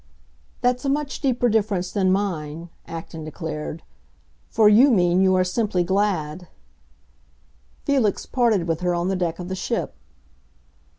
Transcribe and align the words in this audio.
"That's 0.61 0.83
a 0.83 0.89
much 0.89 1.21
deeper 1.21 1.47
difference 1.47 1.91
than 1.91 2.11
mine," 2.11 2.69
Acton 2.87 3.23
declared; 3.23 3.83
"for 4.49 4.67
you 4.67 4.89
mean 4.89 5.21
you 5.21 5.35
are 5.35 5.43
simply 5.43 5.83
glad!" 5.83 6.47
Felix 7.85 8.25
parted 8.25 8.67
with 8.67 8.79
her 8.79 8.95
on 8.95 9.09
the 9.09 9.15
deck 9.15 9.37
of 9.37 9.47
the 9.47 9.53
ship. 9.53 9.93